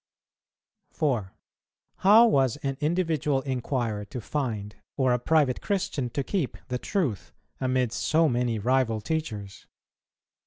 4. 0.93 1.31
How 1.97 2.25
was 2.25 2.57
an 2.63 2.75
individual 2.81 3.41
inquirer 3.43 4.03
to 4.05 4.19
find, 4.19 4.77
or 4.97 5.13
a 5.13 5.19
private 5.19 5.61
Christian 5.61 6.09
to 6.09 6.23
keep 6.23 6.57
the 6.69 6.79
Truth, 6.79 7.33
amid 7.59 7.91
so 7.91 8.27
many 8.27 8.57
rival 8.57 8.99
teachers? 8.99 9.67